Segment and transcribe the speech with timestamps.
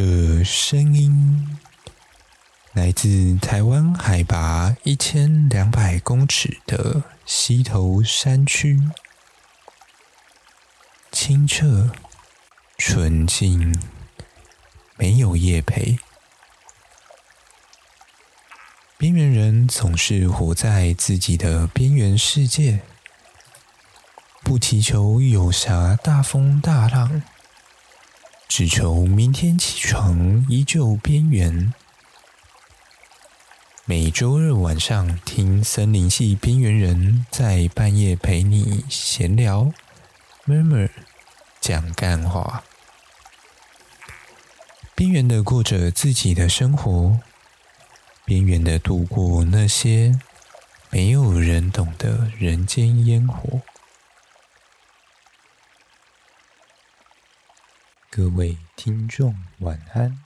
[0.00, 1.58] 这声音
[2.72, 8.80] 来自台湾海拔一千两百公尺的溪头山区，
[11.10, 11.90] 清澈、
[12.76, 13.76] 纯净，
[14.96, 15.98] 没有业配。
[18.96, 22.82] 边缘人总是活在自己的边缘世界，
[24.44, 27.20] 不祈求有啥大风大浪。
[28.48, 31.72] 只求明天起床依旧边缘。
[33.84, 39.70] 每周日晚上听森林系边缘人在半夜陪你闲聊
[40.46, 40.88] ，murmur
[41.60, 42.64] 讲干话，
[44.94, 47.20] 边缘的过着自己的生活，
[48.24, 50.18] 边缘的度过那些
[50.90, 53.60] 没有人懂的人间烟火。
[58.18, 60.24] 各位听众晚安，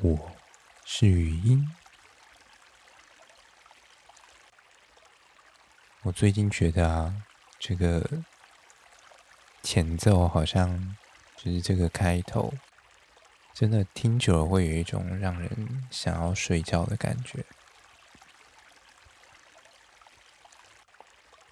[0.00, 0.32] 我
[0.84, 1.72] 是语音。
[6.02, 7.22] 我最近觉得啊，
[7.60, 8.04] 这个
[9.62, 10.96] 前奏好像
[11.36, 12.52] 就是这个开头，
[13.54, 17.46] 真的听久了会有一种让人想要睡觉的感觉，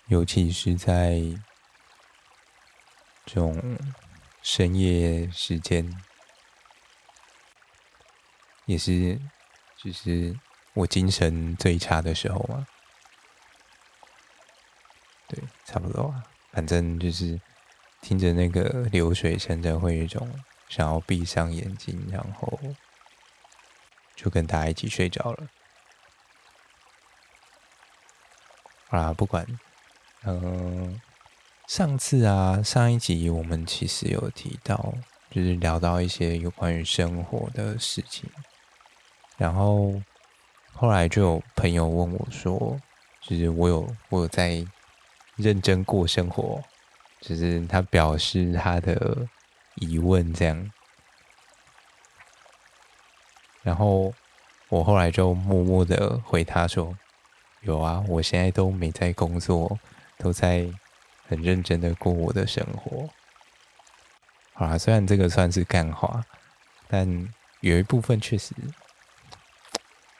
[0.08, 1.20] 尤其是在
[3.24, 3.78] 这种。
[4.48, 5.92] 深夜时间，
[8.64, 9.20] 也是
[9.76, 10.38] 就是
[10.72, 12.64] 我精神最差的时候嘛。
[15.26, 16.22] 对，差不多啊。
[16.52, 17.40] 反正就是
[18.00, 20.32] 听着那个流水声，的会有一种
[20.68, 22.56] 想要闭上眼睛，然后
[24.14, 25.48] 就跟大家一起睡着了。
[28.90, 29.44] 啊，不管，
[30.22, 31.00] 嗯、呃。
[31.66, 34.94] 上次啊，上一集我们其实有提到，
[35.30, 38.30] 就是聊到一些有关于生活的事情，
[39.36, 39.92] 然后
[40.72, 42.80] 后来就有朋友问我说，
[43.20, 44.64] 就是我有我有在
[45.34, 46.62] 认真过生活，
[47.20, 49.26] 就是他表示他的
[49.74, 50.70] 疑问这样，
[53.62, 54.14] 然后
[54.68, 56.96] 我后来就默默的回他说，
[57.62, 59.76] 有啊，我现在都没在工作，
[60.16, 60.70] 都在。
[61.28, 63.08] 很认真的过我的生活，
[64.52, 66.24] 好啦，虽然这个算是干话，
[66.86, 67.28] 但
[67.60, 68.54] 有一部分确实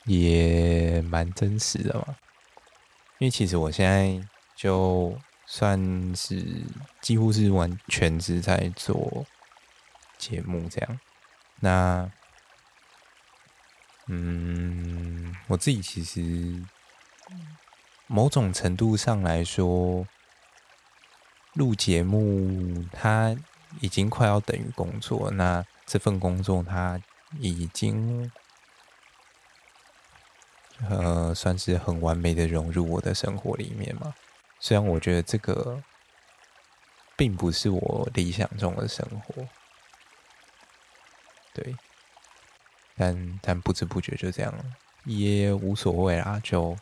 [0.05, 2.17] 也蛮真实的嘛。
[3.19, 4.21] 因为其实我现在
[4.57, 5.81] 就算
[6.17, 6.45] 是
[7.01, 9.25] 几乎是完全是在做
[10.19, 11.01] 节目这样，
[11.61, 12.11] 那
[14.09, 16.61] 嗯，我自己其实
[18.09, 20.05] 某种程度上来说。
[21.57, 23.35] 录节目，它
[23.81, 25.31] 已经快要等于工作。
[25.31, 27.01] 那这份工作，它
[27.41, 28.31] 已经
[30.89, 34.15] 呃，算是很完美的融入我的生活里面嘛。
[34.61, 35.83] 虽然我觉得这个
[37.17, 39.49] 并不是我理想中的生活，
[41.55, 41.75] 对，
[42.97, 44.65] 但但不知不觉就这样了，
[45.05, 46.39] 也无所谓啦。
[46.45, 46.77] 就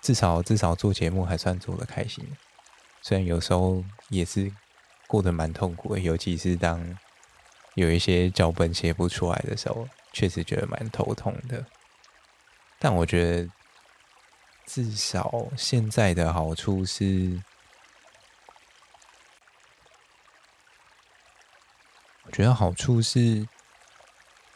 [0.00, 2.24] 至少至少做节目还算做的开心。
[3.02, 4.50] 虽然有时候也是
[5.08, 6.96] 过得蛮痛苦的，尤其是当
[7.74, 11.66] 有一些脚本写不出来的时候，确实觉得蛮头痛的。
[12.78, 13.50] 但我觉得
[14.66, 17.42] 至少现在的好处是，
[22.24, 23.46] 我觉得好处是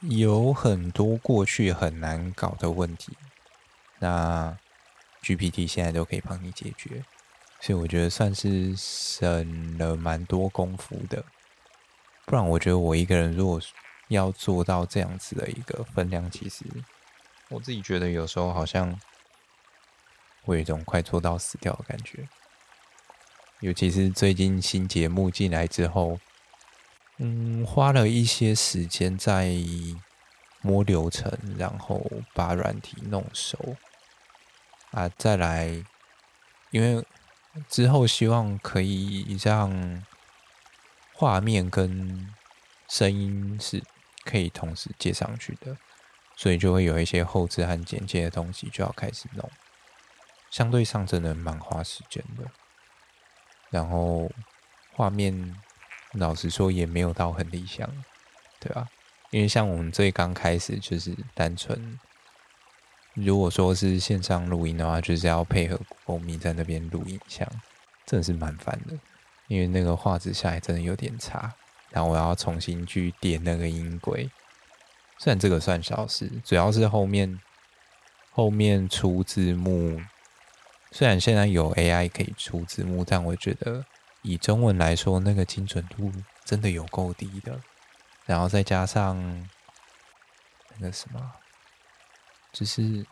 [0.01, 3.17] 有很多过去很难搞的问题，
[3.99, 4.57] 那
[5.23, 7.05] GPT 现在都可以帮你解决。
[7.67, 11.25] 所以我觉得算是省了蛮多功夫的，
[12.25, 13.61] 不然我觉得我一个人如果
[14.07, 16.65] 要做到这样子的一个分量，其实
[17.49, 18.97] 我自己觉得有时候好像
[20.45, 22.29] 会有一种快做到死掉的感觉。
[23.59, 26.21] 尤其是最近新节目进来之后，
[27.17, 29.57] 嗯，花了一些时间在
[30.61, 32.01] 摸流程，然后
[32.33, 33.59] 把软体弄熟
[34.93, 35.85] 啊，再来，
[36.71, 37.05] 因为。
[37.69, 40.05] 之后希望可以让
[41.13, 42.33] 画面跟
[42.89, 43.83] 声音是
[44.25, 45.77] 可以同时接上去的，
[46.37, 49.51] 所以就会有一些后置和剪接的东西就要开始弄，
[50.51, 52.45] 相对上真的蛮花时间的。
[53.71, 54.31] 然后
[54.93, 55.57] 画面
[56.13, 57.91] 老实说也没有到很理想，
[58.61, 58.89] 对吧？
[59.31, 61.99] 因为像我们最刚开始就是单纯。
[63.17, 67.49] 如果说是线上录音的话，就是要配合欧米在那边录影像，
[68.05, 68.97] 真的是蛮烦的。
[69.49, 71.55] 因为那个画质下来真的有点差，
[71.91, 74.29] 然后我要重新去点那个音轨。
[75.19, 77.41] 虽然这个算小事，主要是后面
[78.33, 80.01] 后面出字幕。
[80.91, 83.85] 虽然现在有 AI 可以出字幕，但我觉得
[84.23, 86.13] 以中文来说，那个精准度
[86.45, 87.61] 真的有够低的。
[88.25, 89.49] 然后再加上
[90.79, 91.33] 那个什么，
[92.57, 93.05] 就是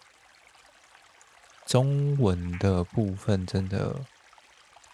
[1.66, 3.94] 中文的部分真的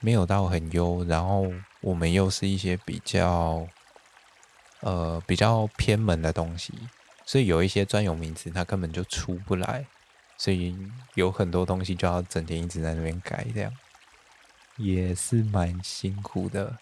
[0.00, 1.05] 没有到很优。
[1.05, 1.47] 然后
[1.81, 3.69] 我们又是一些比较
[4.81, 6.75] 呃比较偏门的东西。
[7.25, 9.87] 所以有一些专有名词，它根本就出不来，
[10.37, 10.76] 所以
[11.14, 13.73] 有很多东西就要整天一直在那边改，这样
[14.76, 16.76] 也是蛮辛苦的，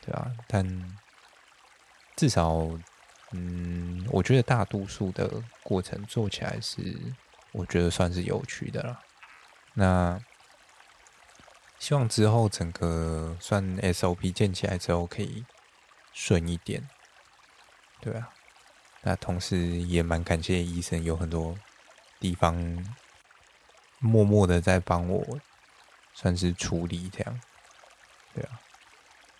[0.00, 0.98] 对啊，但
[2.16, 2.68] 至少，
[3.32, 6.96] 嗯，我觉得大多数的过程做起来是，
[7.52, 9.02] 我觉得算是有趣的了。
[9.74, 10.18] 那
[11.78, 15.44] 希望之后整个算 SOP 建起来之后可以
[16.12, 16.88] 顺一点，
[18.00, 18.30] 对啊。
[19.02, 21.56] 那同时也蛮感谢医生，有很多
[22.18, 22.56] 地方
[24.00, 25.38] 默默的在帮我，
[26.14, 27.40] 算是处理这样，
[28.34, 28.58] 对啊，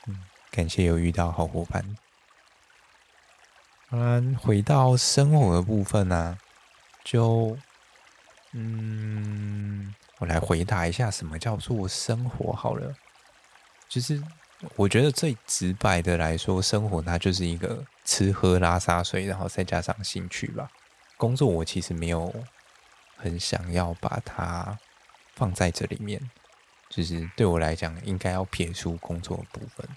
[0.06, 1.84] 嗯，感谢有遇到好伙伴。
[3.90, 6.38] 嗯，回到生活的部分呢，
[7.04, 7.56] 就
[8.52, 12.94] 嗯，我来回答一下什么叫做生活好了，
[13.88, 14.22] 就是。
[14.74, 20.68] 我觉得最直白的来说，生活它就是一个吃喝拉撒睡，然后再加上兴趣吧。
[21.16, 22.34] 工作我其实没有
[23.16, 24.76] 很想要把它
[25.36, 26.20] 放在这里面，
[26.88, 29.88] 就是对我来讲，应该要撇出工作部分，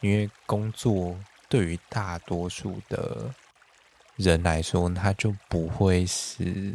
[0.00, 3.34] 因为工作对于大多数的
[4.16, 6.74] 人来说，它就不会是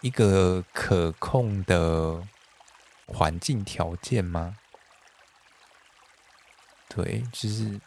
[0.00, 2.26] 一个可控的
[3.06, 4.56] 环境条件吗？
[6.88, 7.80] 对，就是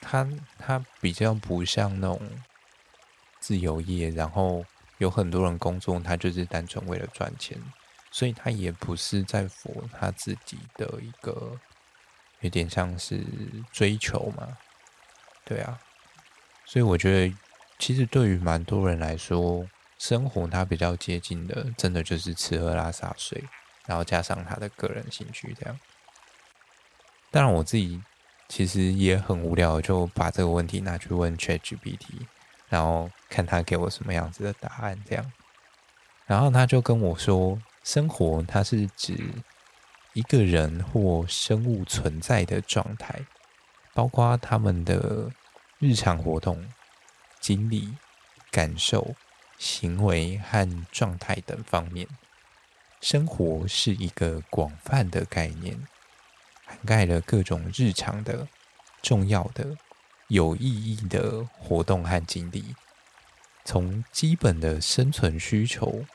[0.00, 0.26] 他，
[0.58, 2.20] 他比较不像那种
[3.40, 4.64] 自由业，然后
[4.98, 7.60] 有很多人工作，他就是单纯为了赚钱，
[8.10, 11.58] 所以他也不是在佛他自己的一个，
[12.40, 13.24] 有点像是
[13.72, 14.56] 追求嘛。
[15.44, 15.78] 对啊，
[16.64, 17.36] 所以我觉得，
[17.78, 19.66] 其实对于蛮多人来说，
[19.98, 23.44] 生活它比较接近的，真的就是吃喝拉撒睡，
[23.86, 25.78] 然后加上他的个人兴趣这样。
[27.30, 28.02] 当然，我自己
[28.48, 32.26] 其实也很无聊，就把这个问题拿去问 ChatGPT，
[32.68, 35.00] 然后看他给我什么样子的答案。
[35.08, 35.32] 这样，
[36.26, 39.16] 然后他就跟我说：“生活它是指
[40.16, 43.26] 一个人或生物存在的状态，
[43.92, 45.30] 包括他们的
[45.78, 46.66] 日常活动、
[47.38, 47.92] 经历、
[48.50, 49.14] 感受、
[49.58, 52.08] 行为和状态等方面。
[53.02, 55.86] 生活是一个广泛的概念。”
[56.64, 58.48] 涵盖了各种日常的、
[59.02, 59.76] 重要的、
[60.28, 62.74] 有意义的活动和经历，
[63.66, 66.06] 从基本的生存需求，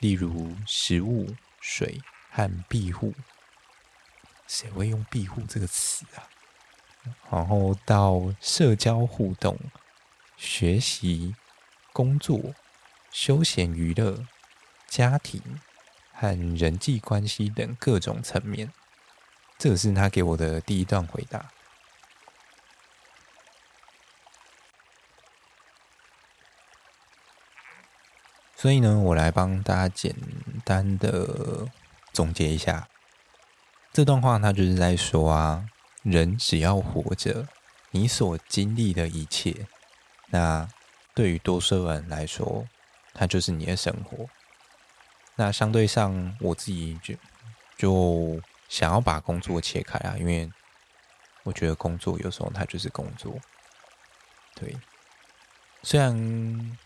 [0.00, 1.98] 例如食物、水
[2.30, 3.14] 和庇护，
[4.48, 6.26] 谁会用庇护这个词啊？
[7.30, 9.56] 然后到社交互动、
[10.36, 11.36] 学习、
[11.92, 12.54] 工作、
[13.10, 14.26] 休闲娱乐、
[14.88, 15.60] 家庭
[16.12, 18.72] 和人际关系等各种层面。
[19.56, 21.50] 这是他给我的第一段回答，
[28.54, 30.14] 所以呢，我来帮大家简
[30.64, 31.66] 单的
[32.12, 32.88] 总结一下
[33.98, 34.38] 这段话。
[34.38, 35.68] 他就是在说啊，
[36.04, 37.48] 人只要活着，
[37.90, 39.66] 你所经历的一切，
[40.28, 40.68] 那
[41.16, 42.64] 对于多数人来说，
[43.12, 44.26] 它就是你的生活。
[45.34, 47.14] 那相对上，我自己就
[47.76, 48.40] 就。
[48.68, 50.52] 想要把工作切开啊，因为
[51.42, 53.34] 我觉得工作有时候它就是工作。
[54.54, 54.76] 对，
[55.82, 56.78] 虽然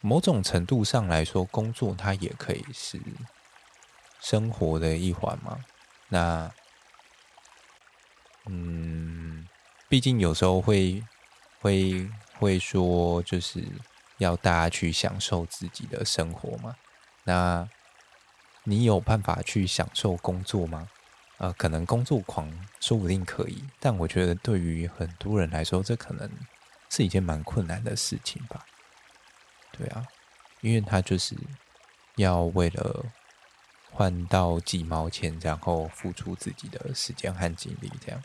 [0.00, 2.98] 某种程度上来说，工作它也可以是
[4.18, 5.62] 生活的一环嘛。
[6.08, 6.50] 那，
[8.46, 9.46] 嗯，
[9.88, 11.02] 毕竟有时候会
[11.60, 13.64] 会会说，就是
[14.18, 16.76] 要大家去享受自己的生活嘛。
[17.24, 17.68] 那。
[18.64, 20.90] 你有办法去享受工作吗？
[21.38, 26.30] 呃，可能工作狂说不定可以，但我觉得对于很多人来说，这可能
[26.90, 28.66] 是一件蛮困难的事情吧。
[29.72, 30.06] 对啊，
[30.60, 31.34] 因为他就是
[32.16, 33.06] 要为了
[33.90, 38.22] 换到几毛钱，然后付出自己的时间和精力，这样。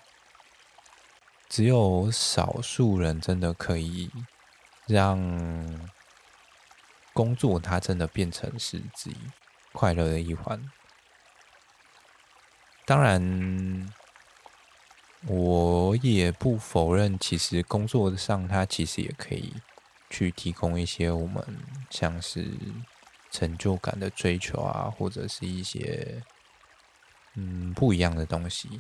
[1.50, 4.10] 只有少数人真的可以
[4.88, 5.90] 让
[7.14, 9.18] 工作，它真的变成是自己。
[9.72, 10.70] 快乐的一环。
[12.86, 13.92] 当然，
[15.26, 19.56] 我也不否认，其实工作上它其实也可以
[20.10, 21.44] 去提供一些我们
[21.90, 22.52] 像是
[23.34, 26.22] 成就感的追求啊，或者是一些
[27.34, 28.80] 嗯不一样的东西。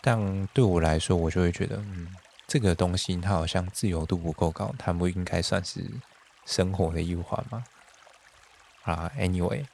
[0.00, 2.08] 但对我来说，我就会觉得，嗯，
[2.46, 5.84] 这个东西它好像自由度不够高，它不应该算是
[6.46, 7.62] 生活的一环吗？
[8.84, 9.66] 啊，anyway，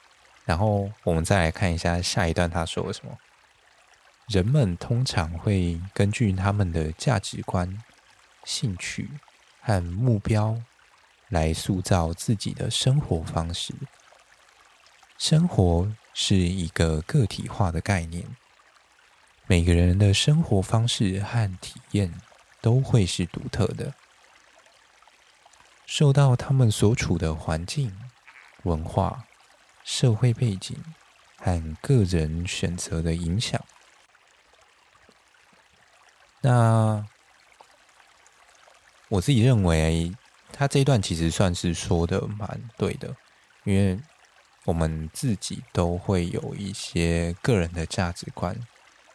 [0.45, 3.17] 然后我们再来看一下下一段他说了什么。
[4.27, 7.81] 人们通常会根据他们的价值观、
[8.43, 9.09] 兴趣
[9.61, 10.61] 和目标
[11.35, 13.75] 来塑造自己的生活方式。
[15.19, 18.25] 生活是一个个体化的概念，
[19.47, 22.15] 每个人的生活方式和体验
[22.61, 23.95] 都会是独特的，
[25.85, 27.93] 受到他们所处的环境、
[28.63, 29.25] 文化、
[29.83, 30.77] 社会背景
[31.37, 33.61] 和个人选择的影响。
[36.43, 37.07] 那
[39.09, 40.15] 我自己认为，
[40.57, 43.15] 他这一段其实算是说的蛮对的，
[43.65, 43.99] 因为
[44.65, 48.57] 我们自己都会有一些个人的价值观，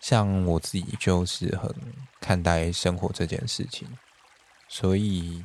[0.01, 1.73] 像我自己就是很
[2.19, 3.87] 看待生活这件事情，
[4.67, 5.43] 所以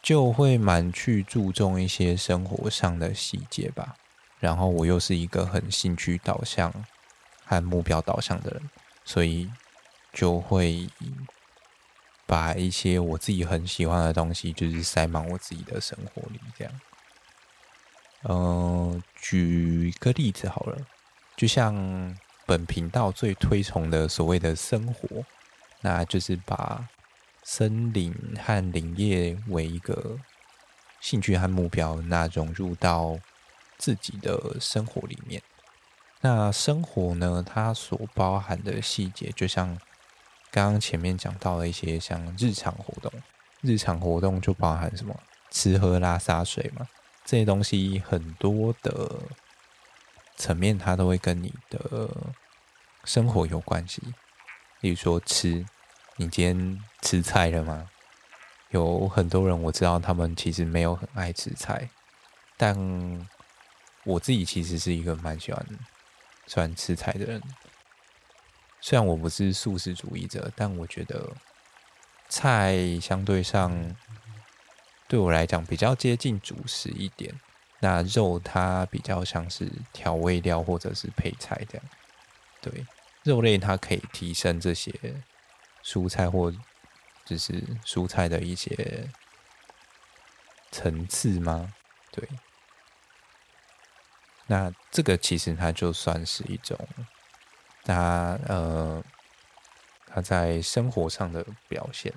[0.00, 3.96] 就会蛮去注重一些生活上的细节吧。
[4.38, 6.72] 然后我又是一个很兴趣导向
[7.44, 8.70] 和目标导向的人，
[9.04, 9.50] 所以。
[10.12, 10.88] 就会
[12.26, 16.80] 把一些我自己很喜欢的东西，就是塞满我自己的生活里，这样。
[18.24, 20.76] 嗯，举个例子好了，
[21.36, 25.24] 就像本频道最推崇的所谓的生活，
[25.82, 26.88] 那就是把
[27.44, 28.12] 森林
[28.44, 30.18] 和林业为一个
[31.00, 33.16] 兴趣和目标，那融入到
[33.78, 35.40] 自己的生活里面。
[36.22, 39.78] 那生活呢，它所包含的细节，就像。
[40.56, 43.12] 刚刚前面讲到了一些像日常活动，
[43.60, 45.14] 日常活动就包含什么
[45.50, 46.88] 吃喝拉撒睡嘛，
[47.26, 49.20] 这些东西很多的
[50.38, 52.08] 层面，它都会跟你的
[53.04, 54.00] 生活有关系。
[54.80, 55.62] 例如说吃，
[56.16, 57.90] 你今天吃菜了吗？
[58.70, 61.90] 有很多人我知道，他们其实没有很爱吃菜，
[62.56, 62.74] 但
[64.04, 65.66] 我自己其实是一个蛮喜欢
[66.46, 67.42] 喜欢吃菜的人。
[68.80, 71.28] 虽然我不是素食主义者，但我觉得
[72.28, 73.96] 菜相对上
[75.08, 77.34] 对我来讲比较接近主食一点。
[77.80, 81.86] 那肉它比较像是调味料或者是配菜这样。
[82.60, 82.86] 对，
[83.24, 84.92] 肉类它可以提升这些
[85.84, 86.52] 蔬菜或
[87.26, 89.08] 就是蔬菜的一些
[90.70, 91.72] 层次吗？
[92.12, 92.28] 对。
[94.46, 96.78] 那这个其实它就算是一种。
[97.86, 99.02] 他呃，
[100.06, 102.12] 他在生活上的表现。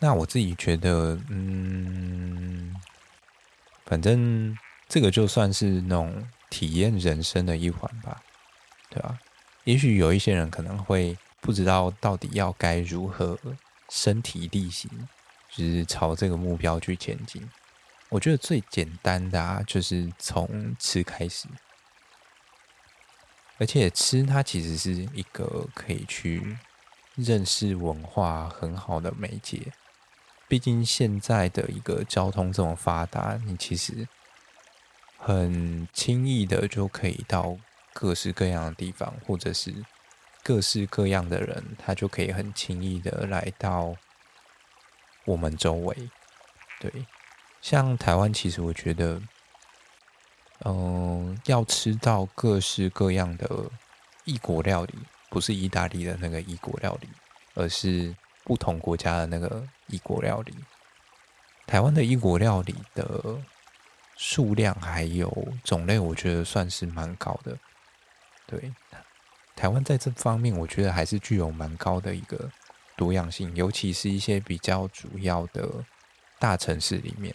[0.00, 2.74] 那我自己觉得，嗯，
[3.84, 4.56] 反正
[4.88, 8.22] 这个就算是那种体验人生的一环吧，
[8.88, 9.18] 对吧？
[9.64, 13.38] 也许有一些人可能会不知道到底要该如何
[13.90, 14.88] 身体力行，
[15.50, 17.46] 就是朝这个目标去前进。
[18.08, 21.46] 我觉得最简单的啊，就是从吃开始。
[23.58, 26.56] 而且吃它其实是一个可以去
[27.16, 29.72] 认识文化很好的媒介。
[30.46, 34.08] 毕竟现在的一个交通这么发达，你其实
[35.16, 37.58] 很轻易的就可以到
[37.92, 39.74] 各式各样的地方，或者是
[40.42, 43.94] 各式各样的人，他就可以很轻易的来到
[45.24, 46.10] 我们周围。
[46.80, 47.06] 对，
[47.60, 49.20] 像台湾，其实我觉得。
[50.64, 53.70] 嗯，要吃到各式各样的
[54.24, 54.94] 异国料理，
[55.30, 57.08] 不是意大利的那个异国料理，
[57.54, 60.54] 而是不同国家的那个异国料理。
[61.66, 63.38] 台湾的异国料理的
[64.16, 65.30] 数量还有
[65.62, 67.56] 种类，我觉得算是蛮高的。
[68.46, 68.72] 对，
[69.54, 72.50] 台湾在这方面，我觉得还是具有蛮高的一个
[72.96, 75.68] 多样性，尤其是一些比较主要的
[76.38, 77.34] 大城市里面，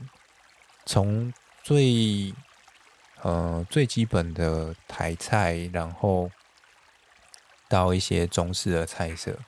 [0.86, 2.34] 从最
[3.24, 6.30] 呃，最基本的台菜，然后
[7.68, 9.39] 到一些中式的菜色。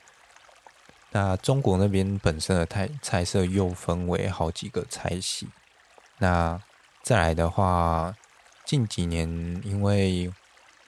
[1.11, 5.49] 那中国那边本身的菜菜色又分为好几个菜系。
[6.17, 6.61] 那
[7.03, 8.15] 再来的话，
[8.65, 9.27] 近几年
[9.63, 10.33] 因为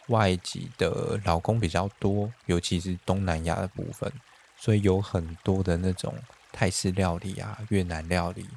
[0.08, 4.12] 外籍的劳工比较多，尤其是东南亚的部分，
[4.58, 6.16] 所以有很多的那种
[6.54, 8.48] 泰式料理啊、越南料理，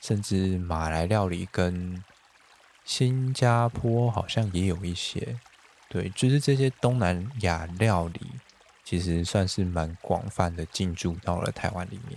[0.00, 2.02] 甚至马来料理跟
[2.86, 5.38] 新加坡好像也有一些，
[5.88, 8.20] 对，就是这些东南亚料理，
[8.84, 12.16] 其实算是蛮广泛的进驻到了台湾里面。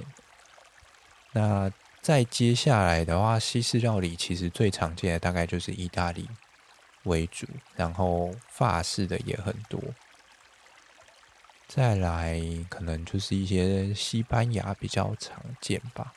[1.31, 1.71] 那
[2.01, 6.29] 再接下来的话，西式料理其实最常见的大概就是意大利
[7.03, 9.81] 为主，然后法式的也很多。
[11.67, 16.13] 再来可能就是一些西班牙比较常见吧。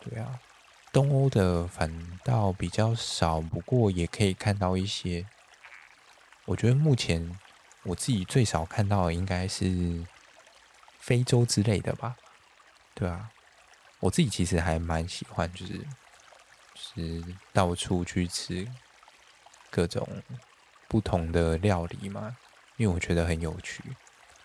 [0.00, 0.38] 对啊，
[0.92, 1.90] 东欧的反
[2.22, 5.26] 倒比较少，不过也可以看到一些。
[6.44, 7.38] 我觉得目前
[7.84, 10.04] 我自己最少看到的应该是
[10.98, 12.16] 非洲之类的吧。
[12.94, 13.30] 对啊。
[14.00, 15.86] 我自己其实还蛮喜欢，就是
[16.74, 17.22] 是
[17.52, 18.66] 到处去吃
[19.70, 20.04] 各种
[20.88, 22.36] 不同的料理嘛，
[22.76, 23.80] 因为我觉得很有趣。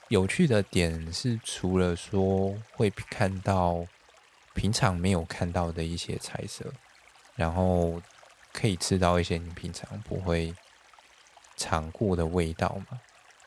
[0.10, 3.84] 有趣的点是，除了说会看到
[4.58, 6.66] 平常没有看到的一些菜色，
[7.36, 8.02] 然后
[8.52, 10.54] 可以吃到一些你平常不会
[11.56, 13.00] 尝过的味道嘛。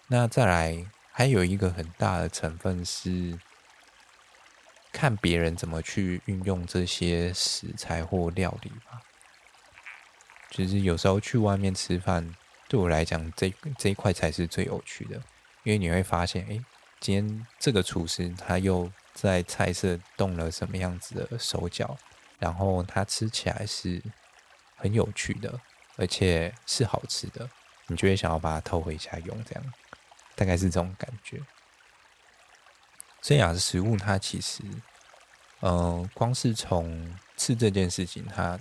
[0.07, 3.39] 那再来还有一个很大的成分是。
[4.93, 9.01] 看别人怎么去运用这些食材或料理吧。
[10.51, 12.35] 就是有时候去外面吃饭，
[12.69, 15.15] 对我来讲，这这一块才是最有趣的，
[15.63, 16.61] 因为你会发现，哎，
[16.99, 21.97] 今天这个厨师他又在菜色动了什么样子的手脚，
[22.39, 24.03] 然后它吃起来是
[24.77, 25.61] 很有趣的，
[25.97, 27.49] 而且是好吃的，
[27.87, 29.75] 你就会想要把它偷回家用，这样
[30.35, 31.41] 大概是这种感觉。
[33.21, 34.63] 这样的食物，它其实，
[35.61, 38.59] 嗯、光是从吃这件事情，它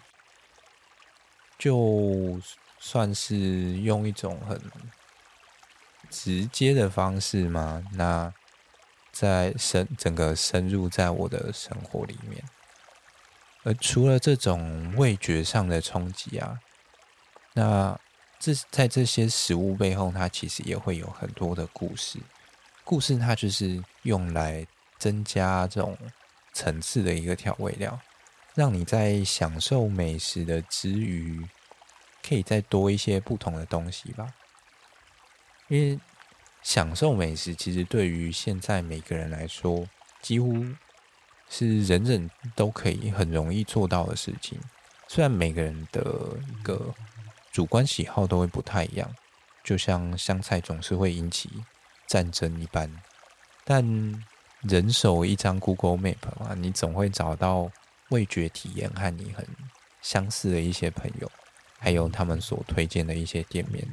[1.58, 2.38] 就
[2.78, 3.38] 算是
[3.78, 4.62] 用一种很
[6.10, 8.34] 直接的方式嘛，那
[9.12, 12.44] 在深整个深入在我的生活里面。
[13.64, 16.60] 而除了这种味觉上的冲击啊，
[17.54, 18.00] 那
[18.40, 22.20] 这在这些食物背后，它其实也会有很多的故事。
[22.86, 24.66] 故事它就是用来
[24.98, 25.98] 增加这种
[26.54, 28.00] 层次的一个调味料，
[28.56, 31.46] 让你在享受美食的之余，
[32.28, 34.34] 可以再多一些不同的东西吧。
[35.68, 36.00] 因为
[36.62, 39.88] 享受美食其实对于现在每个人来说，
[40.22, 40.66] 几乎
[41.50, 44.60] 是人人都可以很容易做到的事情。
[45.08, 46.02] 虽然每个人的
[46.48, 46.94] 一个
[47.52, 49.10] 主观喜好都会不太一样，
[49.64, 51.50] 就像香菜总是会引起。
[52.08, 52.90] 战争一般，
[53.64, 53.86] 但
[54.62, 57.72] 人手一张 Google Map 嘛，你总会找到
[58.10, 59.46] 味觉体验和你很
[60.02, 61.32] 相似的一些朋友，
[61.78, 63.88] 还有他们所推荐的一些店面。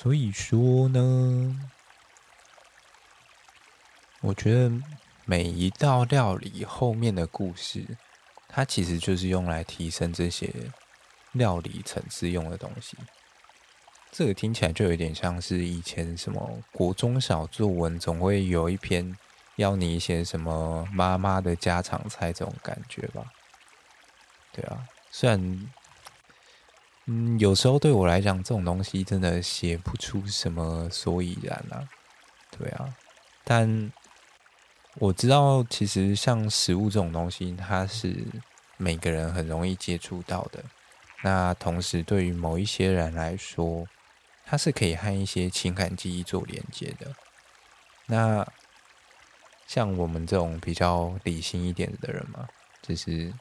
[0.00, 1.60] 所以说呢，
[4.20, 4.70] 我觉得
[5.24, 7.84] 每一道料理后面的故事，
[8.46, 10.54] 它其实就是用来提升这些
[11.32, 12.96] 料理层次用的东西。
[14.12, 19.18] 这个听起来就有点像是以前什么国中小作文，总会有一篇
[19.56, 23.24] 要你写什么妈妈的家常菜这种感觉吧？
[24.52, 25.68] 对啊，虽然
[27.10, 31.88] 嗯，有时候对我来讲，这种东西真的写不出什么所以然啊。
[32.50, 32.94] 对啊，
[33.44, 33.90] 但
[34.96, 38.14] 我知道，其实像食物这种东西，它是
[38.76, 40.62] 每个人很容易接触到的。
[41.22, 43.86] 那同时，对于某一些人来说，
[44.44, 47.06] 它是可以和一些情感记忆做连接的。
[48.04, 48.46] 那
[49.66, 52.46] 像我们这种比较理性一点的人嘛，
[52.82, 53.32] 就是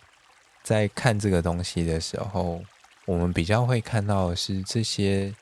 [0.64, 2.62] 在看这个东西的时候，
[3.08, 5.34] 我们比较会看到的是这些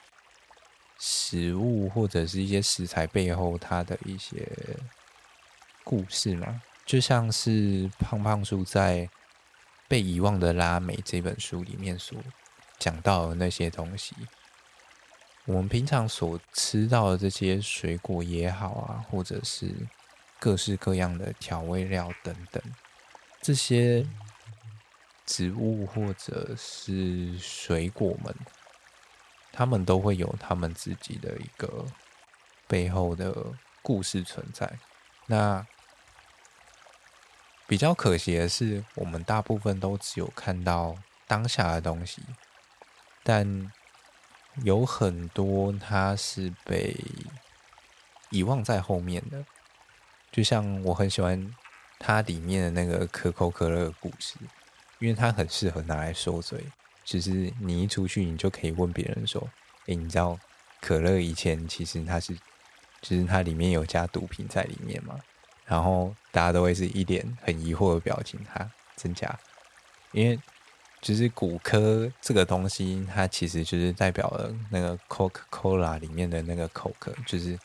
[1.00, 4.48] 食物或者是一些食材背后它的一些
[5.84, 6.62] 故事嘛。
[6.86, 8.98] 就像是胖胖叔在
[9.88, 12.16] 《被遗忘的拉美》这本书里面所
[12.78, 14.16] 讲到的那些东西。
[15.46, 19.74] 我们平常所吃到的这些水果也好啊，或者是
[20.40, 22.62] 各式各样的调味料等等，
[23.42, 24.06] 这些
[25.26, 28.36] 植物或者是水果们，
[29.52, 31.86] 他们都会有他们自己的一个
[32.68, 34.80] 背后的故事存在。
[35.28, 35.66] 那
[37.68, 40.96] 比较可惜的是，我们大部分都只有看到
[41.28, 42.22] 当下的东西，
[43.24, 43.72] 但。
[44.64, 46.96] 有很多它是被
[48.30, 49.46] 遗忘在后面的，
[50.32, 51.54] 就像我很喜欢
[52.00, 54.38] 它里面的那个可口可乐的故事，
[55.06, 56.66] 因为它很适合拿来说嘴。
[57.04, 59.48] 其实你一出去，你就可以问别人说
[59.86, 60.36] ：“诶，你知道
[60.82, 62.34] 可乐以前其实它是，
[63.02, 65.20] 就是它里面有加毒品在里面吗？”
[65.68, 69.38] 然后大家都会是一脸很疑惑的表情，哈，真假？
[70.12, 70.40] 因为
[71.02, 77.56] 就是骨科这个东西，它其实就是代表了那个 Coca-Cola 里面的那个 Coke，就是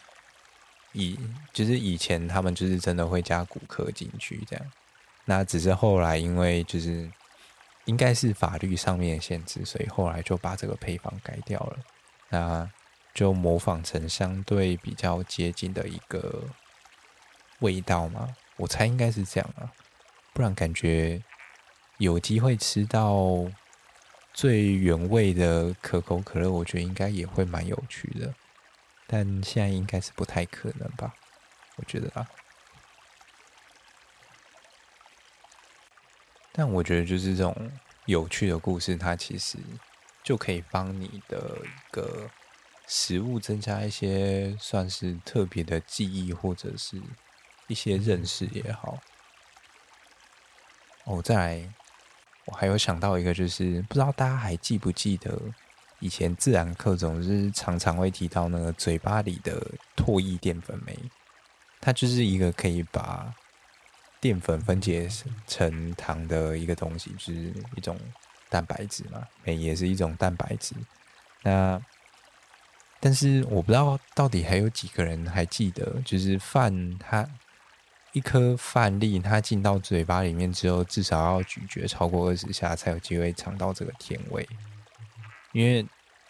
[0.92, 1.18] 以
[1.54, 4.66] 就是以前他们就是真的会加骨科进去这样。
[5.24, 7.10] 那只是后来因为就是
[7.86, 11.78] 应该是法律上面的限制，所以后来就把这个配方改掉了。
[12.28, 12.70] 那
[13.14, 16.44] 就模仿成相对比较接近的一个
[17.60, 19.72] 味道嘛，我猜应该是这样啊，
[20.32, 21.22] 不然感觉。
[21.98, 23.44] 有机会吃到
[24.32, 28.34] 最原味的可口可乐，我觉得应该也会蛮有趣的，
[29.06, 31.12] 但现在应该是不太可能吧？
[31.76, 32.26] 我觉得啊，
[36.60, 37.56] 但我觉得就是这种
[38.04, 39.56] 有趣的故事，它其实
[40.22, 42.28] 就可以帮你的一个
[42.86, 47.00] 食物增加一些算是特别的记忆，或者是
[47.66, 48.98] 一些认识也好。
[51.04, 51.74] 哦，再来。
[52.44, 55.40] 我还有想到一个，就是不知道大家还记不记得，
[55.98, 60.94] 以前自然课总是常常会提到那个嘴巴里的唾液淀粉酶，
[61.80, 63.34] 它就是一个可以把
[64.20, 65.08] 淀粉分解
[65.46, 67.98] 成糖的一个东西，就是一种
[68.48, 70.74] 蛋白质嘛，酶也是一种蛋白质。
[71.42, 71.80] 那
[73.00, 77.28] 但是我不知道到底还有几个人还记得，就是饭它。
[78.12, 84.44] 一颗饭粒，它进到嘴巴里面之后，至少要咀嚼超过二十下，才有机会尝到这个甜味。
[85.52, 85.86] 因为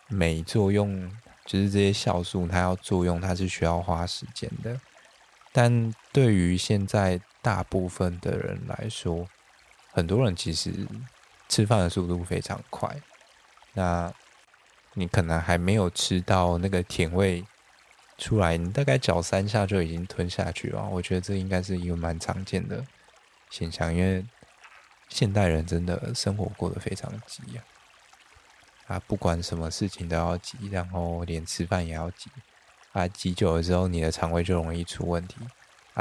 [0.08, 1.10] 酶作用，
[1.46, 4.78] 就是这些酵素，它要作用，它是需要花时间的。
[5.52, 9.28] 但对于现在大部分的人来说，
[9.92, 10.86] 很多人其实
[11.48, 12.94] 吃饭的速度非常快。
[13.74, 14.12] 那
[14.94, 17.44] 你可能还没有吃到那个甜味。
[18.18, 20.86] 出来，你大概嚼三下就已经吞下去了。
[20.90, 22.84] 我觉得这应该是一个蛮常见的
[23.48, 24.22] 现象，因为
[25.08, 27.64] 现代人真的生活过得非常急啊！
[28.88, 32.30] 啊，不管什么事情都要急，然后连吃饭也要急
[32.92, 33.08] 啊！
[33.08, 35.36] 急久了之后，你的肠胃就容易出问题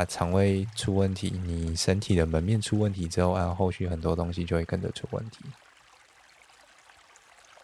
[0.01, 0.05] 啊！
[0.05, 5.45] 肠胃出问题，你身体的门面出问题之后，啊，后续很多东西就会跟着出问题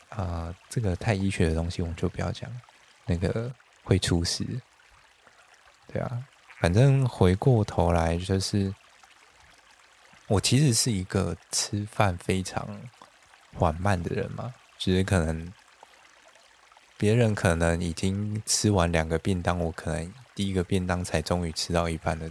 [0.09, 0.55] 啊！
[0.69, 2.49] 这个太医学的东西，我们就不要讲
[3.05, 3.51] 那个。
[3.87, 4.43] 会出事，
[5.85, 6.25] 对啊，
[6.59, 8.73] 反正回过头来就是，
[10.25, 12.81] 我其实是一个吃饭非常
[13.53, 15.53] 缓慢的人嘛，就是可能
[16.97, 22.29] 别人可能已经吃完两个便当，我可能第一个便当才终于吃到一半的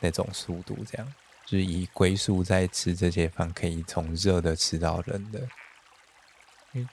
[0.00, 1.14] 那种速度，这样
[1.46, 5.48] 就是以龟速在吃这些饭，可以从热的吃到冷的。
[6.72, 6.88] 嗯，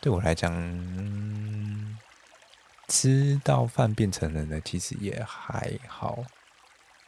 [0.00, 0.52] 对我来讲。
[0.54, 1.98] 嗯
[2.88, 6.22] 吃到饭变成冷的，其实也还好。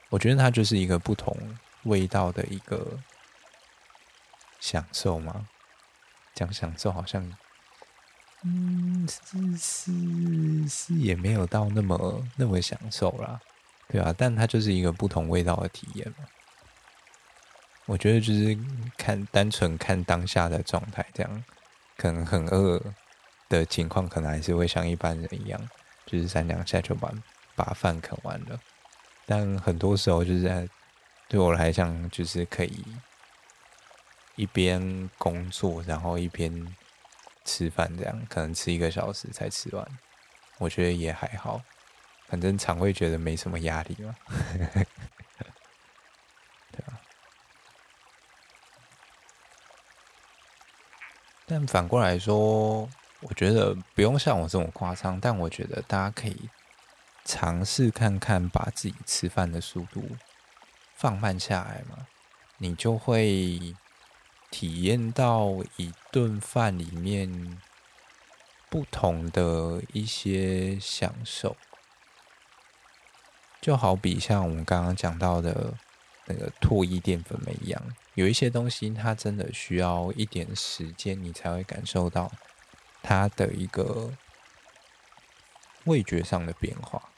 [0.08, 2.98] 我觉得它就是一个不同味道的一个
[4.58, 5.48] 享受嘛。
[6.34, 7.32] 讲享受好像，
[8.44, 13.40] 嗯，是是是，也没有到那么那么享受啦，
[13.88, 16.24] 对啊，但它就是一个不同味道的体验嘛。
[17.86, 18.58] 我觉得就是
[18.96, 21.44] 看单纯看当下的状态，这样
[21.96, 22.82] 可能很饿。
[23.50, 25.58] 的情况可能还是会像一般人一样，
[26.04, 27.10] 就是三两下就把
[27.56, 28.60] 把饭啃完了。
[29.24, 30.68] 但很多时候就是在
[31.30, 32.84] 对我来讲，就是可以
[34.36, 36.52] 一边工作，然后一边
[37.48, 39.88] 吃饭，这样可能吃一个小时才吃完。
[40.58, 41.62] 我觉得也还好，
[42.28, 44.14] 反正肠胃觉得没什么压力嘛。
[46.70, 47.00] 对啊。
[51.46, 52.88] 但反过来说。
[53.20, 56.48] 我觉得不用像我这么夸张，但我觉得大家可以
[57.24, 60.08] 尝试看看，把自己吃饭的速度
[60.94, 62.06] 放慢下来嘛，
[62.58, 63.74] 你就会
[64.50, 67.58] 体验到一顿饭里面
[68.68, 71.56] 不同的一些享受。
[73.60, 75.74] 就好比像我们刚刚讲到的
[76.26, 77.82] 那个唾液淀粉酶一样，
[78.14, 82.30] 有一些东西它真的需要一点时间，你才会感受到。
[83.00, 84.12] 它的一个
[85.84, 87.10] 味觉上的变化，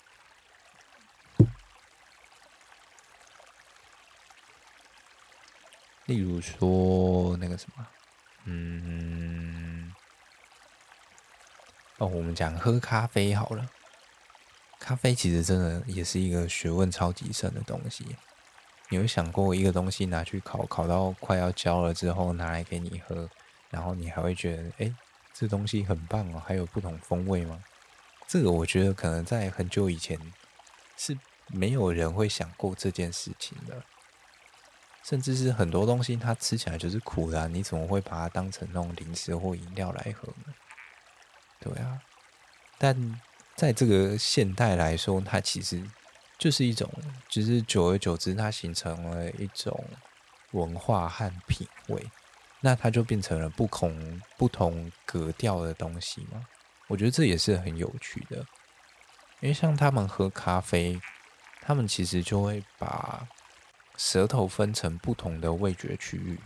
[6.10, 7.86] 例如说那个什么，
[8.46, 9.94] 嗯，
[11.98, 13.70] 哦，我们讲喝咖啡好了。
[14.80, 18.04] 咖啡其实真的也是一个学问超级深的东西。
[18.88, 23.30] 你有想过一个东西拿去烤，烤到快要焦了之后拿来给你喝，
[23.70, 24.92] 然后你还会觉得，哎？
[25.32, 27.62] 这东西很棒哦，还有不同风味吗？
[28.26, 30.18] 这个我觉得可能在很久以前
[30.96, 33.80] 是没有人会想过这件事情的。
[35.02, 40.54] 甚至是很多东西它吃起来就是苦的，你怎么会把它当成那种零食或饮料来喝呢？
[41.58, 42.00] 对啊，
[42.78, 43.20] 但
[43.54, 45.82] 在这个现代来说，它其实
[46.38, 46.90] 就是一种，
[47.28, 49.84] 只是久而久之，它形成了一种
[50.52, 52.10] 文化和品味，
[52.60, 56.46] 那它就变成了不同不同格调的东西嘛。
[56.88, 58.38] 我觉得这也是很有趣的，
[59.40, 61.00] 因为像他们喝咖啡，
[61.60, 63.28] 他们其实就会把
[64.02, 66.40] 舌头分成不同的味觉区域。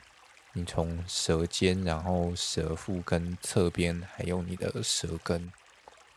[0.54, 5.52] 你从舌尖，然后舌腹跟侧边，还有你的舌根，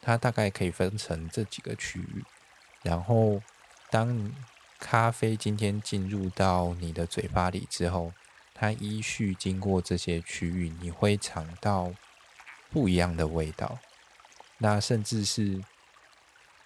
[0.02, 2.26] 它大概可以分成这几个区域。
[2.82, 3.40] 然后，
[3.92, 4.32] 当
[4.80, 8.12] 咖啡今天进入到你的嘴巴里之后，
[8.56, 11.94] 它依序经过这些区域，你会尝到
[12.72, 13.78] 不一样的味道。
[14.58, 15.64] 那甚至是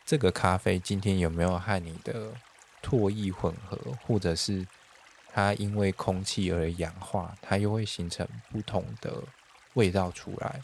[0.05, 2.31] 这个咖啡今天有没有和你的
[2.81, 4.65] 唾液混合，或者是
[5.33, 9.23] 它因为空气而氧化，它又会形成不同的
[9.73, 10.61] 味道出来。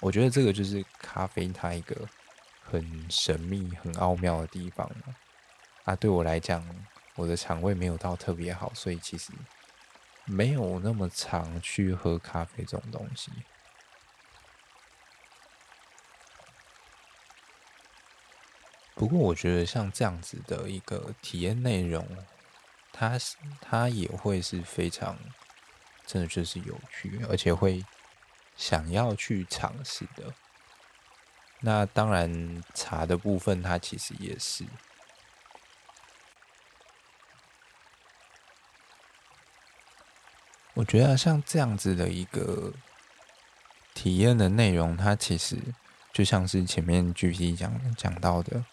[0.00, 1.96] 我觉得这个就是咖啡它一个
[2.62, 4.90] 很神秘、很奥妙的地方。
[5.84, 6.64] 啊，对我来讲，
[7.14, 9.32] 我的肠胃没有到特别好，所以其实
[10.24, 13.30] 没有那么常去喝咖啡这种东西。
[18.96, 22.08] 不过，我觉得像这样子的一个体验内容，
[22.94, 23.18] 它
[23.60, 25.18] 它也会是非常
[26.06, 27.84] 真的就是有趣，而且会
[28.56, 30.32] 想要去尝试的。
[31.60, 34.64] 那当然，茶的部分它其实也是。
[40.72, 42.72] 我觉得像这样子的一个
[43.92, 45.58] 体验的内容，它其实
[46.14, 48.64] 就像是前面 GP 讲讲到的。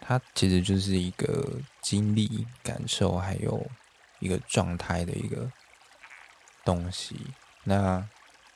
[0.00, 3.70] 它其实就是一个经历、感受，还有
[4.18, 5.52] 一个状态的一个
[6.64, 7.16] 东西。
[7.64, 8.08] 那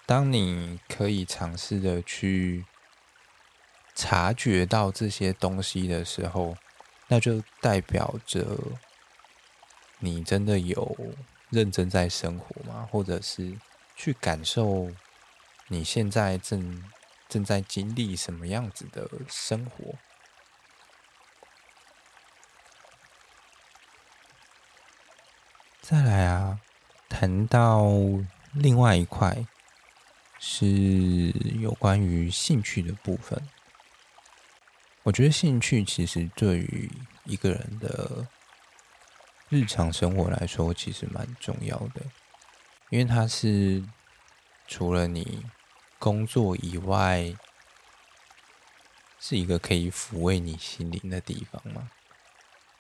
[0.07, 2.64] 当你可以尝试的去
[3.94, 6.57] 察觉到这些东西的时候，
[7.09, 8.59] 那就代表着
[9.98, 10.96] 你真的有
[11.50, 12.88] 认真在生活吗？
[12.90, 13.57] 或者是
[13.94, 14.90] 去感受
[15.68, 16.83] 你现在正
[17.28, 19.94] 正在经历什么样子的生活？
[25.86, 26.58] 再来啊，
[27.10, 27.84] 谈到
[28.54, 29.46] 另外一块
[30.38, 30.66] 是
[31.60, 33.46] 有关于兴趣的部分。
[35.02, 36.90] 我觉得兴趣其实对于
[37.24, 38.26] 一个人的
[39.50, 42.00] 日常生活来说，其实蛮重要的，
[42.88, 43.84] 因为它是
[44.66, 45.44] 除了你
[45.98, 47.36] 工作以外，
[49.20, 51.90] 是一个可以抚慰你心灵的地方嘛。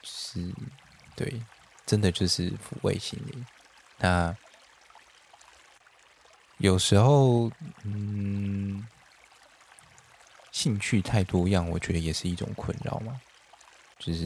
[0.02, 0.54] 是，
[1.14, 1.42] 对。
[1.86, 3.46] 真的就是抚慰心灵。
[3.98, 4.36] 那
[6.58, 7.50] 有时候，
[7.84, 8.86] 嗯，
[10.52, 13.20] 兴趣太多样，我觉得也是一种困扰嘛。
[13.98, 14.24] 就是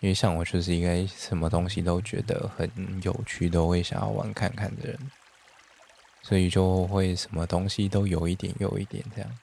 [0.00, 2.70] 因为像我，就是一个什么东西都觉得很
[3.02, 4.98] 有趣，都会想要玩看看的人，
[6.22, 9.38] 所以就会什么东西都有一点，有一点这样。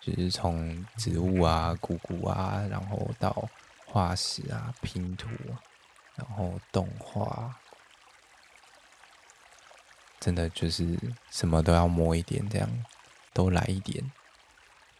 [0.00, 3.48] 就是从植物啊、鼓鼓啊，然后到
[3.86, 5.28] 化石啊、拼图。
[6.16, 7.56] 然后动画，
[10.20, 10.98] 真的就是
[11.30, 12.68] 什么都要摸一点，这样
[13.32, 14.12] 都来一点，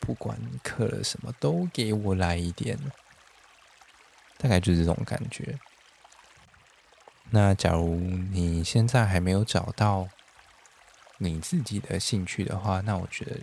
[0.01, 2.79] 不管刻了什么，都给我来一点，
[4.39, 5.59] 大概就是这种感觉。
[7.31, 10.09] 那假如你现在还没有找到
[11.19, 13.41] 你自己的兴趣的话，那我觉得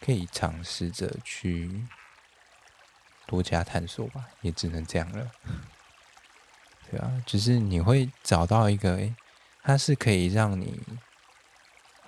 [0.00, 1.86] 可以尝试着去
[3.26, 5.30] 多加探索吧，也只能这样了。
[6.94, 9.12] 对啊，只是你会找到一个，诶，
[9.64, 10.80] 它是可以让你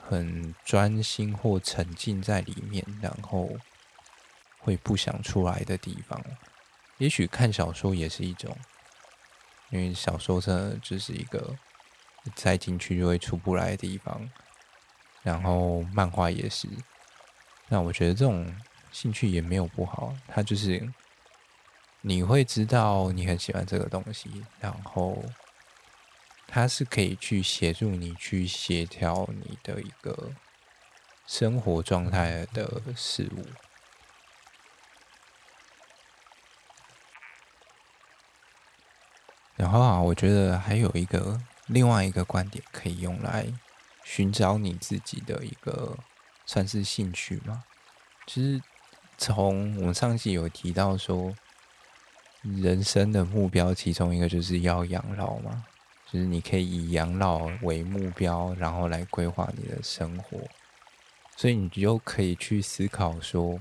[0.09, 3.51] 很专心或沉浸在里面，然后
[4.61, 6.23] 会不想出来的地方。
[6.99, 8.57] 也许看小说也是一种，
[9.71, 11.57] 因为小说真的就是一个
[12.37, 14.31] 塞进去就会出不来的地方。
[15.25, 16.69] 然后漫画也是，
[17.69, 18.55] 那我觉得这种
[18.93, 20.89] 兴趣也没有不好，它就是。
[22.09, 25.25] 你会知道你很喜欢这个东西，然后
[26.47, 30.31] 它是可以去协助你去协调你的一个
[31.27, 33.45] 生活状态的事物。
[39.57, 43.53] 然后啊，我觉得还有一个另外一个观点可以用来
[44.05, 45.99] 寻找你自己的一个
[46.47, 47.65] 算是兴趣嘛。
[48.29, 48.63] 其实
[49.19, 51.35] 从我们上期有提到说。
[52.61, 55.65] 人生的目标，其中一个就是要养老嘛。
[56.09, 60.39] 就是你可以以养老为目标，然后来规划你的生活，
[61.37, 63.61] 所以你就可以去思考说，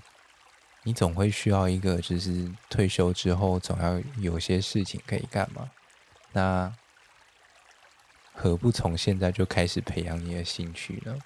[0.84, 5.72] 你总会需要一个，就是退休之后总要有些事情可以干嘛？
[6.34, 6.72] 那
[8.32, 11.18] 何不从现在就开始培养你的兴趣呢？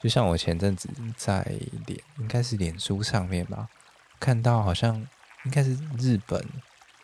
[0.00, 1.42] 就像我前阵子在
[1.86, 3.68] 脸，应该是脸书上面吧，
[4.20, 5.04] 看到好像
[5.44, 6.44] 应该是日本。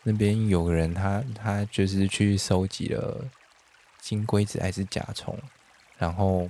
[0.03, 3.25] 那边有个人他，他就是去收集了
[3.99, 5.37] 金龟子还是甲虫，
[5.97, 6.49] 然后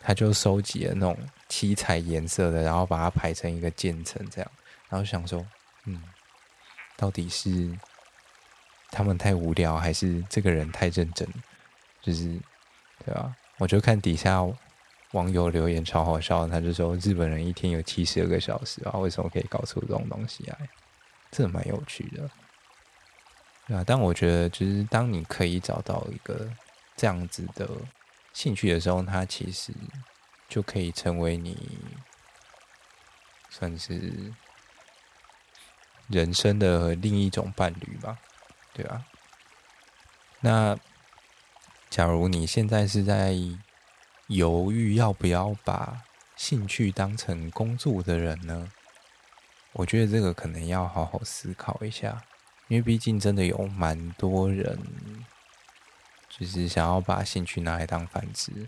[0.00, 1.16] 他就收集了那种
[1.48, 4.50] 七彩颜色的，然后把它排成一个渐层这样，
[4.88, 5.46] 然后想说，
[5.84, 6.02] 嗯，
[6.96, 7.70] 到底是
[8.90, 11.28] 他们太无聊，还是这个人太认真？
[12.00, 12.36] 就是
[13.04, 13.32] 对吧？
[13.58, 14.40] 我就看底下
[15.12, 20.58] 网友留言超好笑，他就说日本人一天有七十二个小时啊，为什么可以搞出这种东西来？
[21.32, 22.30] 这蛮有趣的。
[23.74, 26.48] 啊，但我觉得，就是当你可以找到一个
[26.94, 27.68] 这样子的
[28.32, 29.72] 兴趣的时候，它其实
[30.48, 31.78] 就可以成为你
[33.48, 34.32] 算是
[36.08, 38.18] 人生的另一种伴侣吧，
[38.74, 39.04] 对吧？
[40.40, 40.76] 那
[41.88, 43.34] 假如你现在是在
[44.26, 46.02] 犹豫要不要把
[46.36, 48.70] 兴趣当成工作的人呢？
[49.72, 52.24] 我觉得这个可能要好好思考一下。
[52.68, 54.78] 因为毕竟真的有蛮多人，
[56.28, 58.66] 就是想要把兴趣拿来当饭吃，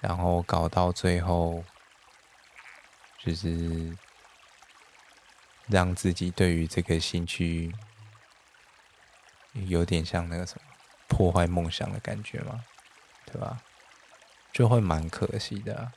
[0.00, 1.62] 然后搞到最后，
[3.18, 3.96] 就是
[5.68, 7.72] 让自己对于这个兴趣
[9.52, 10.62] 有点像那个什么
[11.06, 12.64] 破坏梦想的感觉嘛，
[13.26, 13.62] 对吧？
[14.52, 15.92] 就会蛮可惜的。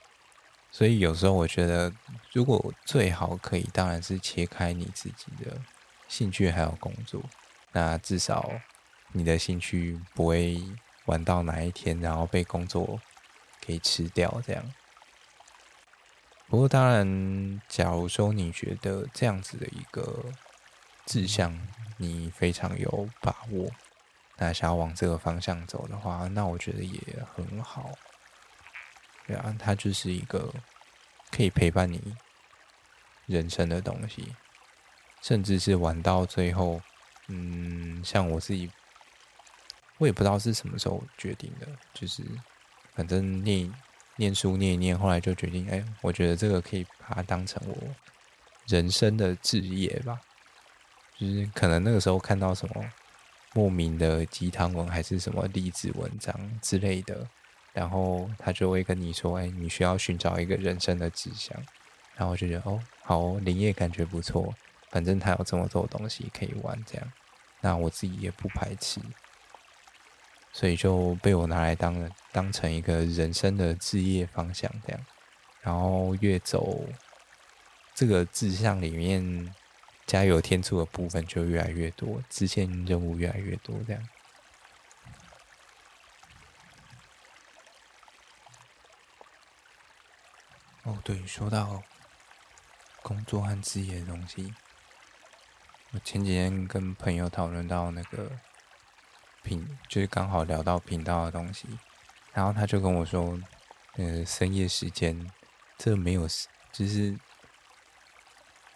[0.72, 1.92] 所以有时候我觉得，
[2.32, 5.58] 如果最好可以，当然是切开你自己的。
[6.08, 7.22] 兴趣还有工作，
[7.72, 8.50] 那至少
[9.12, 10.60] 你的兴趣不会
[11.06, 13.00] 玩到哪一天，然后被工作
[13.62, 14.74] 给吃掉这样。
[16.48, 20.26] 不过当然，假如说你觉得这样子的一个
[21.06, 21.56] 志向
[21.98, 23.70] 你非常有把握，
[24.38, 27.00] 那想要往这个方向走的话，那我觉得也
[27.36, 27.92] 很好。
[29.30, 30.52] 对啊，它就是一个
[31.30, 32.02] 可以陪伴你
[33.28, 34.34] 人生的东西。
[35.22, 36.82] 甚至是玩到最后，
[37.28, 38.72] 嗯，像我自己，
[40.00, 42.24] 我也不知道是什么时候决定的，就是
[42.96, 43.72] 反正念
[44.16, 47.76] 念书念一念，后来就决定，哎，我觉得这个可以把它当成我
[48.66, 50.20] 人生的志业吧。
[51.18, 52.92] 就是可能那个时候看到什么
[53.54, 57.28] 莫名的鸡汤文，还是什么励志文章之类的，
[57.74, 61.56] 然后他就会跟你说，哎，你需要寻找一个人生的志向，
[62.16, 64.54] 然后我就觉得，哦，好哦，林业感觉不错。
[64.90, 67.12] 反正他有这么多东西可以玩，这样，
[67.62, 69.00] 那我自己也不排斥，
[70.52, 75.06] 所以就被我拿来当当成一个人生的志业方向，这样，
[75.62, 76.84] 然后越走
[77.94, 79.54] 这个志向里面
[80.08, 84.02] 加油添醋的部分就越来越多，支线任务越来越多，这样。
[90.90, 91.84] 哦，对，说到
[93.04, 94.52] 工作和职业的东西。
[95.92, 98.32] 我前几天跟朋友讨论到那个
[99.44, 101.68] 频，就是刚好聊到频道的东西，
[102.34, 103.40] 然后他就跟我说，
[103.98, 105.32] 呃，深夜时间
[105.78, 106.28] 这没有，
[106.72, 107.16] 就是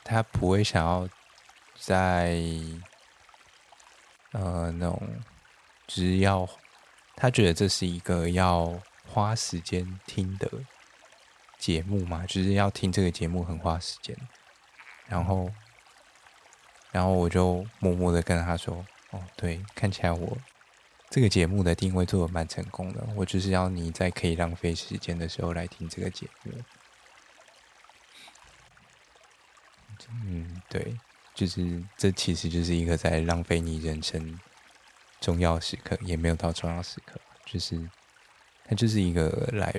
[0.03, 1.09] 他不会想要
[1.79, 2.39] 在
[4.33, 5.23] 呃那种，
[5.87, 6.47] 只要
[7.15, 10.47] 他觉得这是一个要花时间听的
[11.63, 14.17] 节目嘛，就是要听这个节目很花时间，
[15.07, 15.49] 然后。
[16.91, 20.37] 然后我就默默的跟他说：“哦，对，看起来我
[21.09, 23.03] 这个节目的定位做得蛮成功的。
[23.15, 26.53] 我就是要你在可以浪费时间的时候来听这个节目。”
[30.27, 30.95] 嗯，对，
[31.33, 34.39] 就是这其实就是一个在浪费你人生
[35.19, 37.89] 重要时刻，也没有到重要时刻，就是
[38.65, 39.73] 它就是一个来，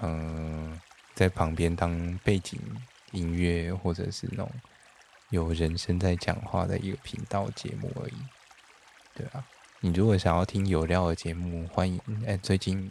[0.00, 0.80] 嗯，
[1.14, 2.60] 在旁边当背景
[3.12, 4.50] 音乐或者是那种。
[5.30, 8.14] 有人声在讲话的一个频道节目而已，
[9.14, 9.44] 对啊。
[9.80, 12.00] 你如果想要听有料的节目，欢迎。
[12.24, 12.88] 哎，最近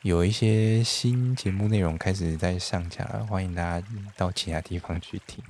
[0.00, 3.86] 有一些新节目内容开始在上架了，欢迎大家
[4.16, 5.44] 到其他地方去听。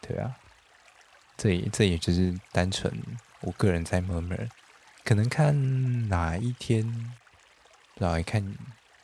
[0.00, 0.36] 对啊，
[1.36, 2.92] 这也这也就是单纯
[3.42, 4.36] 我个人在摸摸
[5.04, 7.14] 可能看哪一天，
[7.96, 8.56] 来看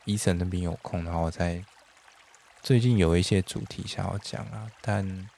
[0.04, 1.64] 医生那边有空，然后再
[2.62, 5.28] 最近有一些主题想要讲啊，但。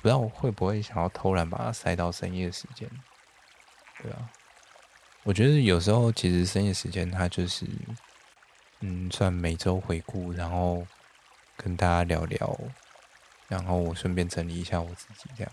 [0.00, 2.88] 不知道我会不会想要偷懒把它塞到深夜时间，
[4.00, 4.30] 对啊，
[5.24, 7.66] 我觉得有时候其实深夜时间它就是，
[8.78, 10.86] 嗯，算每周回顾，然后
[11.56, 12.56] 跟大家聊聊，
[13.48, 15.52] 然后我顺便整理一下我自己这样，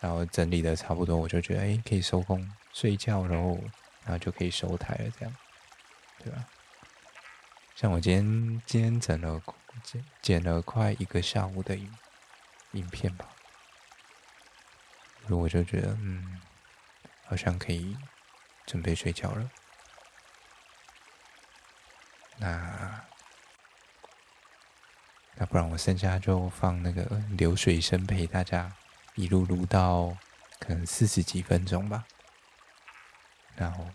[0.00, 3.58] 然后整理的差不多，我就觉得哎，可以收工睡觉，然后
[4.04, 5.36] 然后就可以收台了这样，
[6.24, 6.48] 对吧？
[7.80, 9.40] 像我今天今天整了
[9.84, 11.94] 剪剪了快一个下午的影
[12.72, 13.24] 影片吧，
[15.28, 16.40] 所以我就觉得嗯，
[17.24, 17.96] 好像可以
[18.66, 19.48] 准备睡觉了。
[22.38, 23.00] 那
[25.36, 28.72] 那不然我剩下就放那个流水声陪大家
[29.14, 30.18] 一路录到
[30.58, 32.04] 可能四十几分钟吧，
[33.54, 33.88] 然后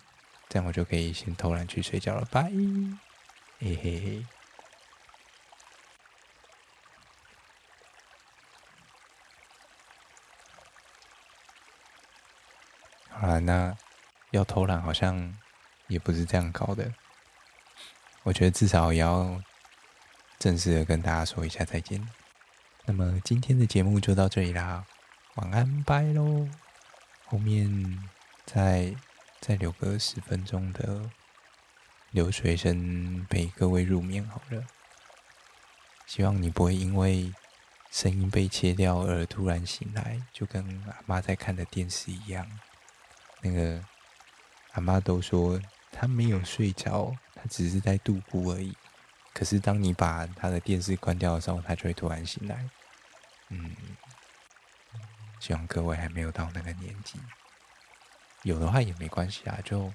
[0.48, 2.50] 这样我就可以先偷懒去睡觉了，拜。
[3.66, 4.26] 嘿嘿嘿，
[13.10, 13.74] 好了，那
[14.32, 15.38] 要偷懒好像
[15.88, 16.94] 也不是这样搞的。
[18.24, 19.42] 我觉得至少也要
[20.38, 22.06] 正式的跟大家说一下再见。
[22.84, 24.84] 那么今天的节目就到这里啦，
[25.36, 26.50] 晚安，拜喽。
[27.28, 27.98] 后面
[28.46, 28.94] 再
[29.40, 31.10] 再留个十分钟的。
[32.14, 34.68] 流水声陪各位入眠好了，
[36.06, 37.34] 希望你不会因为
[37.90, 42.48] 声音被切掉而突然醒来，就跟阿妈在看的电视一样。
[43.42, 43.84] 那个
[44.74, 45.60] 阿妈都说
[45.92, 48.78] 她没有睡着，她只是在度孤而已。
[49.34, 52.70] 可是当你把她的电视关掉的时候，她就会突然醒来。
[53.50, 53.76] 嗯，
[55.40, 57.20] 希望各位还没有到那个年纪，
[58.44, 59.92] 有的话也没关系啊，就。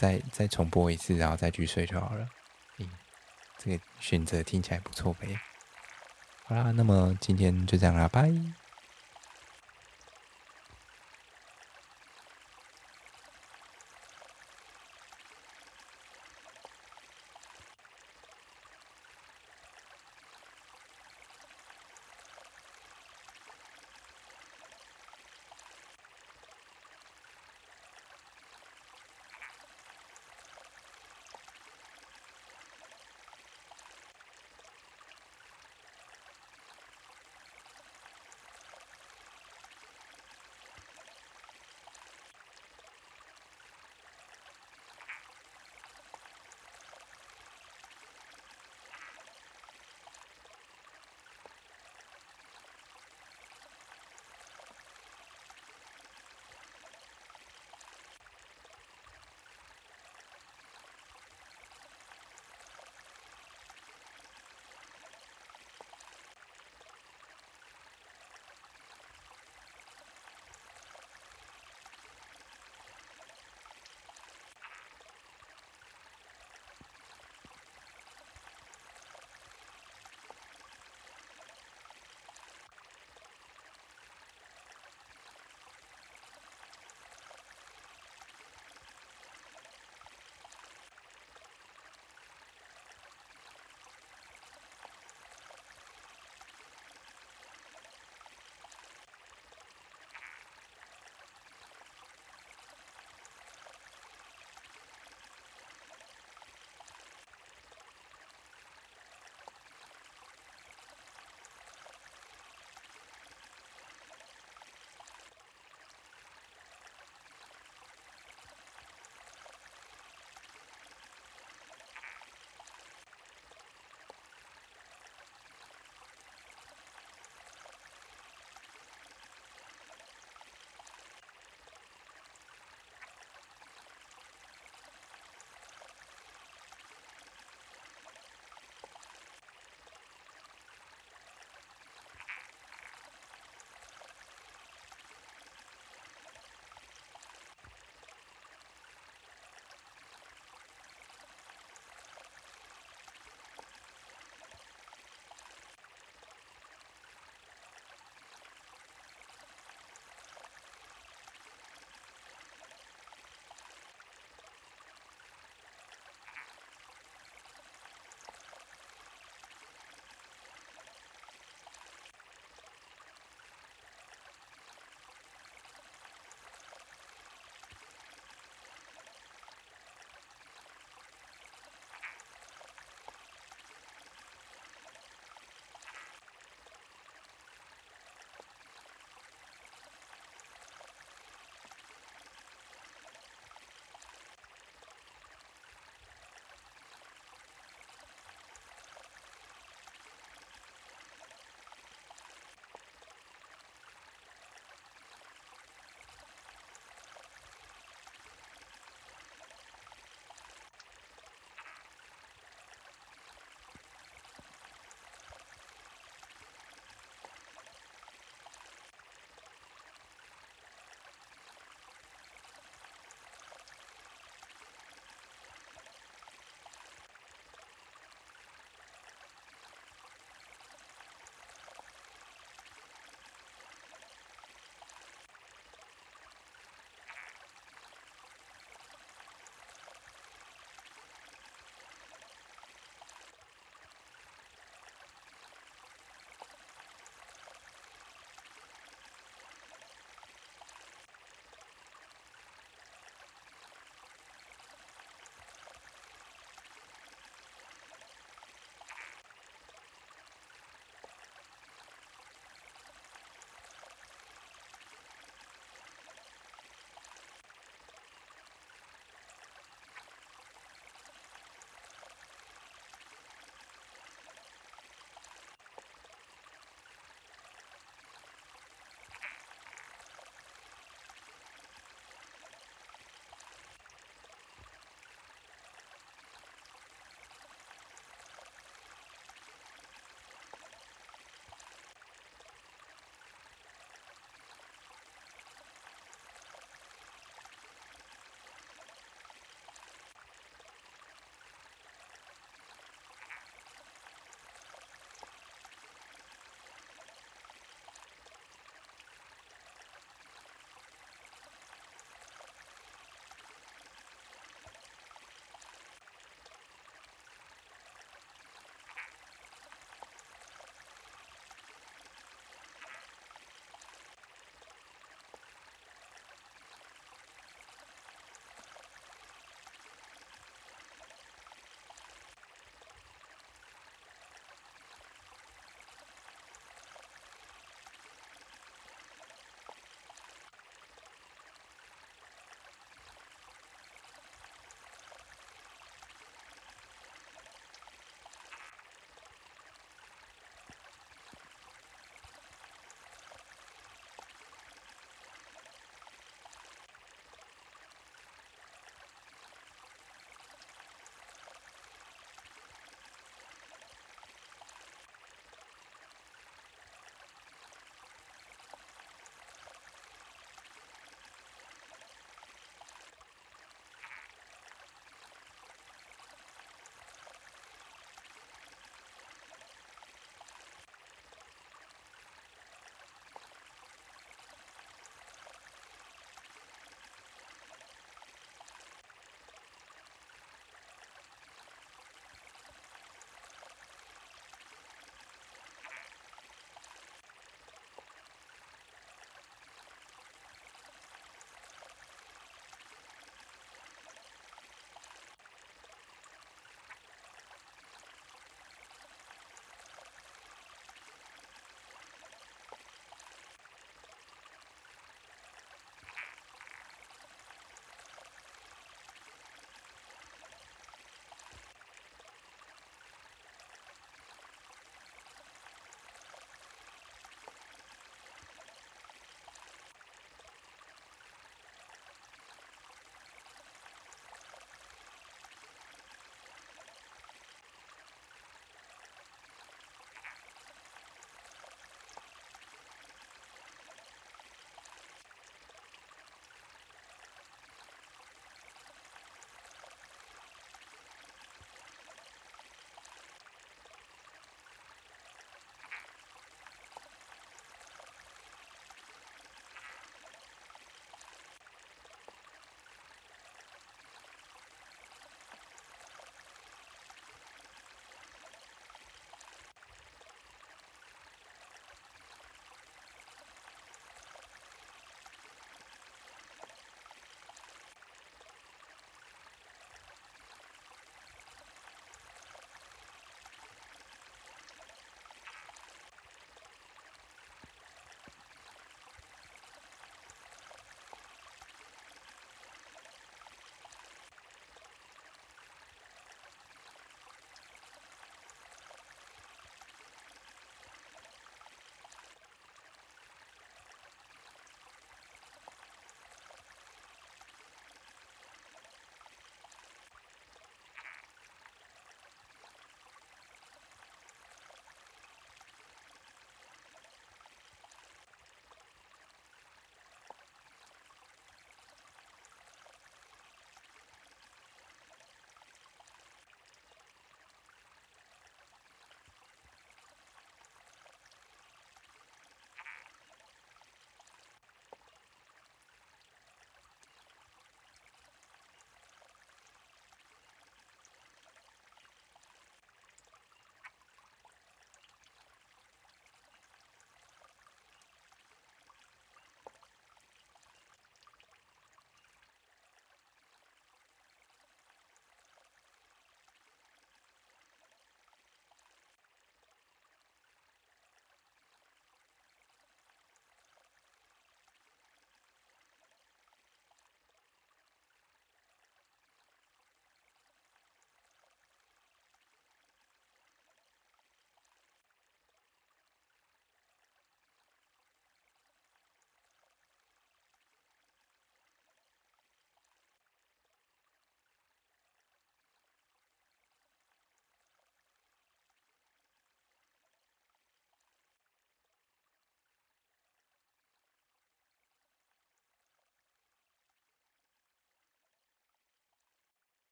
[0.00, 2.26] 再再重播一次，然后再去睡就好了。
[2.78, 2.88] 嗯，
[3.58, 5.38] 这个选择听起来不错呗。
[6.46, 8.32] 好啦，那么今天就这样啦，拜。